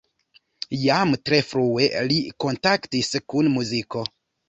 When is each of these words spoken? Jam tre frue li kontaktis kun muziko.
Jam 0.83 1.13
tre 1.29 1.39
frue 1.51 1.87
li 2.09 2.19
kontaktis 2.47 3.15
kun 3.31 3.55
muziko. 3.61 4.07